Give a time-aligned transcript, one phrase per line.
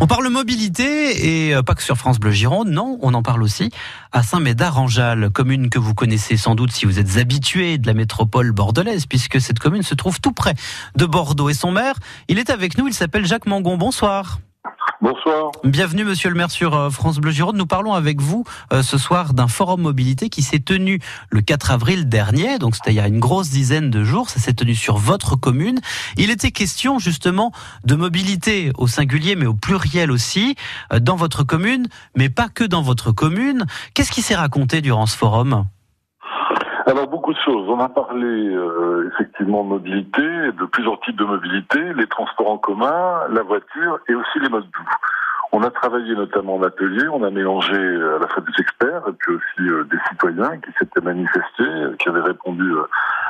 [0.00, 3.42] On parle mobilité et euh, pas que sur France Bleu Gironde, non, on en parle
[3.42, 3.70] aussi
[4.12, 8.50] à Saint-Médard-en-Jalles, commune que vous connaissez sans doute si vous êtes habitué de la métropole
[8.52, 10.54] bordelaise, puisque cette commune se trouve tout près
[10.96, 11.48] de Bordeaux.
[11.48, 11.94] Et son maire,
[12.28, 13.76] il est avec nous, il s'appelle Jacques Mangon.
[13.76, 14.40] Bonsoir.
[15.04, 15.50] Bonsoir.
[15.64, 17.56] Bienvenue Monsieur le maire sur euh, France Bleu Gironde.
[17.56, 20.98] Nous parlons avec vous euh, ce soir d'un forum mobilité qui s'est tenu
[21.28, 24.40] le 4 avril dernier, donc c'était il y a une grosse dizaine de jours, ça
[24.40, 25.82] s'est tenu sur votre commune.
[26.16, 27.52] Il était question justement
[27.84, 30.56] de mobilité au singulier mais au pluriel aussi
[30.90, 33.66] euh, dans votre commune, mais pas que dans votre commune.
[33.92, 35.66] Qu'est-ce qui s'est raconté durant ce forum?
[36.86, 37.68] Alors beaucoup de choses.
[37.68, 42.58] On a parlé euh, effectivement de mobilité, de plusieurs types de mobilité, les transports en
[42.58, 44.90] commun, la voiture et aussi les modes doux.
[45.52, 49.02] On a travaillé notamment en atelier, on a mélangé euh, à la fois des experts
[49.08, 52.70] et puis aussi euh, des citoyens qui s'étaient manifestés, qui avaient répondu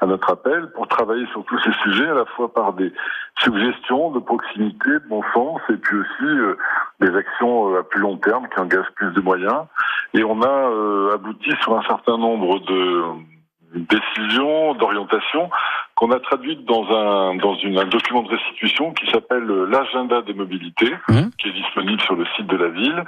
[0.00, 2.92] à notre appel pour travailler sur tous ces sujets, à la fois par des
[3.38, 6.56] suggestions de proximité, de bon sens, et puis aussi
[7.00, 9.64] des actions à plus long terme qui engagent plus de moyens.
[10.12, 13.02] Et on a abouti sur un certain nombre de
[13.74, 15.50] décision d'orientation
[15.94, 20.34] qu'on a traduite dans un dans une, un document de restitution qui s'appelle l'agenda des
[20.34, 21.20] mobilités, mmh.
[21.38, 23.04] qui est disponible sur le site de la ville.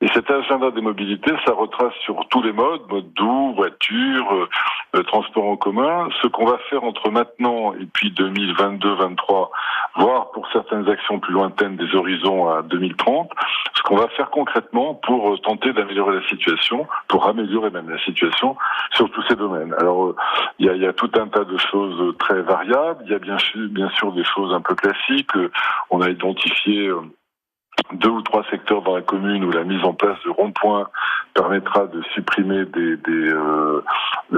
[0.00, 4.48] Et cet agenda des mobilités, ça retrace sur tous les modes, mode doux, voiture,
[4.96, 9.50] euh, transport en commun, ce qu'on va faire entre maintenant et puis 2022-23,
[9.96, 13.30] voire pour certaines actions plus lointaines des horizons à 2030,
[13.74, 18.02] ce qu'on va faire concrètement pour euh, tenter d'améliorer la situation, pour améliorer même la
[18.04, 18.56] situation
[18.92, 19.74] sur tous ces domaines.
[19.78, 20.16] Alors, euh,
[20.58, 23.02] il y, a, y, a, tout un tas de choses très variables.
[23.06, 23.36] Il y a bien,
[23.68, 25.30] bien sûr des choses un peu classiques.
[25.90, 26.90] On a identifié
[27.92, 30.88] deux ou trois secteurs dans la commune où la mise en place de ronds-points
[31.34, 33.82] permettra de supprimer des, des euh,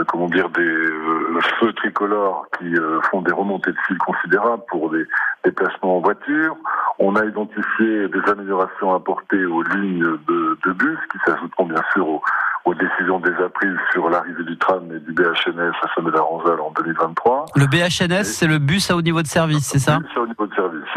[0.08, 4.90] comment dire des euh, feux tricolores qui euh, font des remontées de fil considérables pour
[4.90, 5.04] des
[5.44, 6.56] déplacements en voiture.
[6.98, 12.08] On a identifié des améliorations apportées aux lignes de, de bus qui s'ajouteront bien sûr
[12.08, 12.22] aux,
[12.64, 17.46] aux décisions déjà prises sur l'arrivée du tram et du BHNS à Saint-Médard-en-Jalles en 2023.
[17.56, 20.51] Le BHNS, c'est le bus à haut niveau de service, c'est ça niveau de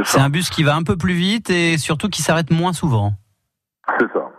[0.06, 3.14] c'est un bus qui va un peu plus vite et surtout qui s'arrête moins souvent.
[4.00, 4.30] C'est ça.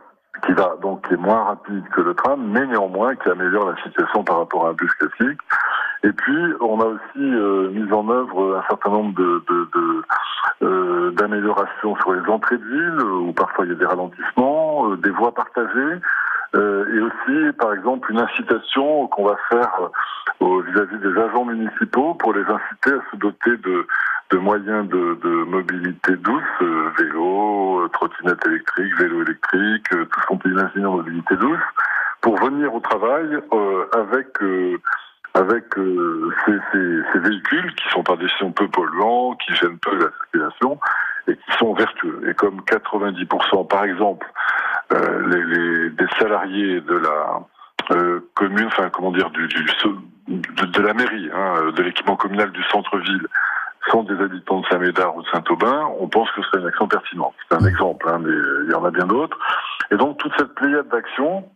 [0.44, 3.82] Qui va donc qui est moins rapide que le tram, mais néanmoins qui améliore la
[3.82, 5.40] situation par rapport à un bus classique.
[6.04, 9.42] Et puis, on a aussi euh, mis en œuvre un certain nombre de,
[10.62, 14.96] euh, d'améliorations sur les entrées de ville, où parfois il y a des ralentissements, euh,
[14.98, 16.00] des voies partagées,
[16.54, 19.90] et aussi, par exemple, une incitation qu'on va faire
[20.40, 23.86] vis-à-vis des agents municipaux pour les inciter à se doter de,
[24.30, 30.38] de moyens de, de, mobilité douce, euh, vélo, trottinette électrique, vélo électrique, tout ce qu'on
[30.38, 31.60] peut imaginer en mobilité douce,
[32.20, 33.38] pour venir au travail
[33.92, 34.28] avec
[35.34, 40.10] avec ces, ces, ces, véhicules qui sont par définition peu polluants, qui gênent peu la
[40.10, 40.80] circulation
[41.28, 42.22] et qui sont vertueux.
[42.28, 44.26] Et comme 90% par exemple
[44.92, 47.40] euh, les, les, des salariés de la
[47.90, 49.64] euh, commune, enfin comment dire, du, du
[50.28, 53.26] de, de, la mairie, hein, de l'équipement communal du centre-ville,
[53.90, 57.34] sont des habitants de Saint-Médard ou de Saint-Aubin, on pense que c'est une action pertinente.
[57.48, 58.32] C'est un exemple, hein, mais
[58.64, 59.38] il y en a bien d'autres.
[59.90, 61.48] Et donc toute cette pléiade d'actions,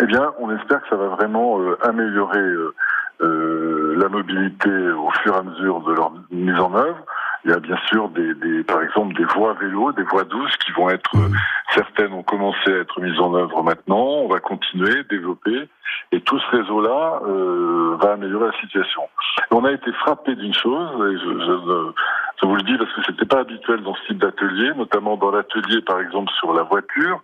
[0.00, 2.74] eh bien, on espère que ça va vraiment euh, améliorer euh,
[3.22, 7.04] euh la mobilité au fur et à mesure de leur mise en œuvre.
[7.44, 10.56] Il y a bien sûr des, des, par exemple des voies vélo, des voies douces
[10.56, 11.34] qui vont être mmh.
[11.74, 14.04] Certaines ont commencé à être mises en œuvre maintenant.
[14.04, 15.68] On va continuer, développer,
[16.12, 19.02] et tout ce réseau-là euh, va améliorer la situation.
[19.50, 21.92] On a été frappé d'une chose, et je, je,
[22.40, 25.30] je, vous le dis parce que c'était pas habituel dans ce type d'atelier, notamment dans
[25.30, 27.22] l'atelier par exemple sur la voiture.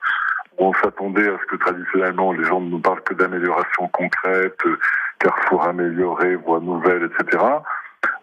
[0.58, 4.60] On s'attendait à ce que traditionnellement les gens ne nous parlent que d'améliorations concrètes,
[5.20, 7.38] carrefour amélioré, voies nouvelles, etc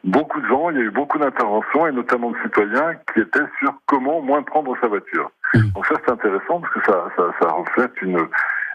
[0.06, 3.48] beaucoup de gens, il y a eu beaucoup d'interventions et notamment de citoyens qui étaient
[3.60, 5.30] sur comment moins prendre sa voiture.
[5.54, 5.72] Mmh.
[5.74, 8.18] Donc ça c'est intéressant parce que ça, ça, ça reflète une,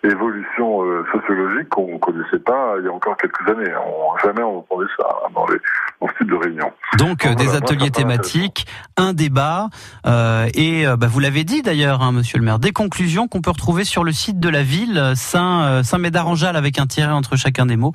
[0.02, 3.70] évolution euh, sociologique qu'on ne connaissait pas il y a encore quelques années.
[3.76, 5.58] On, jamais on entendait ça dans, les,
[6.00, 6.72] dans ce type de réunion.
[6.98, 8.66] Donc, euh, des ateliers thématiques,
[8.96, 9.68] un débat,
[10.06, 13.40] euh, et euh, bah, vous l'avez dit d'ailleurs, hein, monsieur le maire, des conclusions qu'on
[13.40, 17.12] peut retrouver sur le site de la ville, Saint, Saint médard en avec un tiret
[17.12, 17.92] entre chacun des mots,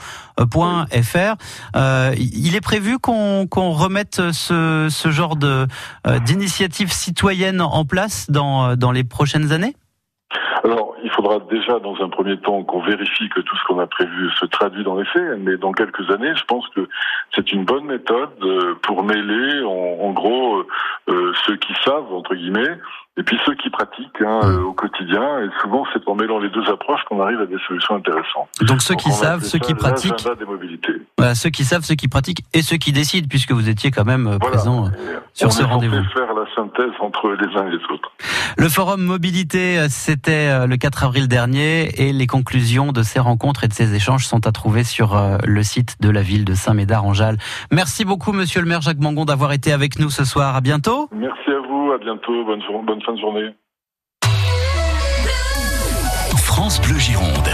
[0.51, 1.35] point .fr.
[2.17, 5.65] il est prévu qu'on qu'on remette ce, ce genre de
[6.25, 9.75] d'initiative citoyenne en place dans, dans les prochaines années?
[10.63, 13.87] Alors, il faudra déjà, dans un premier temps, qu'on vérifie que tout ce qu'on a
[13.87, 16.87] prévu se traduit dans les faits, mais dans quelques années, je pense que
[17.35, 18.29] c'est une bonne méthode
[18.81, 20.63] pour mêler, en, gros,
[21.07, 22.77] ceux qui savent entre guillemets
[23.17, 24.65] et puis ceux qui pratiquent hein, mmh.
[24.65, 25.39] au quotidien.
[25.39, 28.49] Et souvent, c'est en mêlant les deux approches qu'on arrive à des solutions intéressantes.
[28.61, 31.01] Donc ceux qui savent, ceux qui pratiquent, des mobilités.
[31.17, 34.03] Voilà, ceux qui savent, ceux qui pratiquent et ceux qui décident, puisque vous étiez quand
[34.03, 34.89] même présent
[35.33, 36.03] sur ce rendez-vous.
[36.13, 38.11] faire la synthèse entre les uns et les autres.
[38.57, 43.67] Le forum mobilité, c'était le 4 avril dernier, et les conclusions de ces rencontres et
[43.67, 47.37] de ces échanges sont à trouver sur le site de la ville de Saint-Médard-en-Jalles.
[47.71, 50.55] Merci beaucoup, Monsieur le maire Jacques Mangon, d'avoir été avec nous ce soir.
[50.55, 51.09] À bientôt.
[51.11, 51.91] Merci à vous.
[51.91, 52.45] À bientôt.
[52.45, 53.49] Bonne, bonne fin de journée.
[56.35, 57.49] France Bleu Gironde.